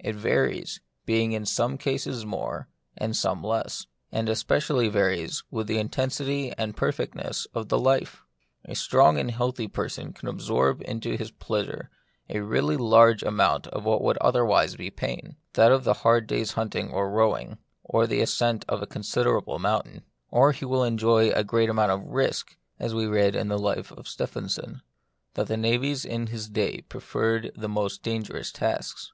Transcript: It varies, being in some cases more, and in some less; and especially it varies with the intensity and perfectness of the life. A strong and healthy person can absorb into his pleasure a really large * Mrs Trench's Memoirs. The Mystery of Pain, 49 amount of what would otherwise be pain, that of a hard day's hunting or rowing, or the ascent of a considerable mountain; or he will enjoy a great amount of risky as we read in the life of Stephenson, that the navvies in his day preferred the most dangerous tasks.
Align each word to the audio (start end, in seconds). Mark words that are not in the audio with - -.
It 0.00 0.16
varies, 0.16 0.80
being 1.04 1.32
in 1.32 1.44
some 1.44 1.76
cases 1.76 2.24
more, 2.24 2.66
and 2.96 3.10
in 3.10 3.14
some 3.14 3.44
less; 3.44 3.86
and 4.10 4.26
especially 4.26 4.86
it 4.86 4.92
varies 4.92 5.42
with 5.50 5.66
the 5.66 5.76
intensity 5.76 6.50
and 6.52 6.74
perfectness 6.74 7.46
of 7.52 7.68
the 7.68 7.78
life. 7.78 8.22
A 8.64 8.74
strong 8.74 9.18
and 9.18 9.30
healthy 9.30 9.68
person 9.68 10.14
can 10.14 10.28
absorb 10.28 10.80
into 10.86 11.18
his 11.18 11.30
pleasure 11.30 11.90
a 12.30 12.40
really 12.40 12.78
large 12.78 13.20
* 13.20 13.20
Mrs 13.20 13.20
Trench's 13.20 13.24
Memoirs. 13.24 13.52
The 13.52 13.66
Mystery 13.66 13.66
of 13.66 13.66
Pain, 13.66 13.66
49 13.66 13.68
amount 13.68 13.68
of 13.68 13.84
what 13.84 14.02
would 14.02 14.16
otherwise 14.22 14.76
be 14.76 14.90
pain, 14.90 15.36
that 15.52 15.72
of 15.72 15.86
a 15.86 15.92
hard 16.00 16.26
day's 16.26 16.52
hunting 16.52 16.88
or 16.88 17.10
rowing, 17.10 17.58
or 17.84 18.06
the 18.06 18.22
ascent 18.22 18.64
of 18.70 18.80
a 18.80 18.86
considerable 18.86 19.58
mountain; 19.58 20.04
or 20.30 20.52
he 20.52 20.64
will 20.64 20.84
enjoy 20.84 21.28
a 21.32 21.44
great 21.44 21.68
amount 21.68 21.92
of 21.92 22.02
risky 22.06 22.56
as 22.78 22.94
we 22.94 23.04
read 23.06 23.36
in 23.36 23.48
the 23.48 23.58
life 23.58 23.92
of 23.92 24.08
Stephenson, 24.08 24.80
that 25.34 25.48
the 25.48 25.58
navvies 25.58 26.06
in 26.06 26.28
his 26.28 26.48
day 26.48 26.80
preferred 26.80 27.52
the 27.54 27.68
most 27.68 28.02
dangerous 28.02 28.50
tasks. 28.50 29.12